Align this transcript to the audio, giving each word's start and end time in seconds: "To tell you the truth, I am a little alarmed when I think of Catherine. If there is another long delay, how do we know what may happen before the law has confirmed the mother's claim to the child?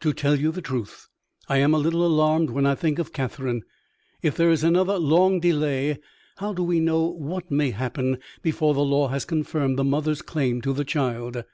"To 0.00 0.12
tell 0.12 0.34
you 0.40 0.50
the 0.50 0.60
truth, 0.60 1.06
I 1.48 1.58
am 1.58 1.72
a 1.72 1.78
little 1.78 2.04
alarmed 2.04 2.50
when 2.50 2.66
I 2.66 2.74
think 2.74 2.98
of 2.98 3.12
Catherine. 3.12 3.62
If 4.20 4.36
there 4.36 4.50
is 4.50 4.64
another 4.64 4.98
long 4.98 5.38
delay, 5.38 5.98
how 6.38 6.52
do 6.52 6.64
we 6.64 6.80
know 6.80 7.04
what 7.04 7.48
may 7.48 7.70
happen 7.70 8.18
before 8.42 8.74
the 8.74 8.80
law 8.80 9.06
has 9.06 9.24
confirmed 9.24 9.78
the 9.78 9.84
mother's 9.84 10.20
claim 10.20 10.62
to 10.62 10.72
the 10.72 10.84
child? 10.84 11.44